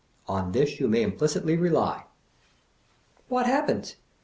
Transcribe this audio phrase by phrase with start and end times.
[0.27, 2.05] On this you may implicitly rely."
[3.27, 3.97] What happens?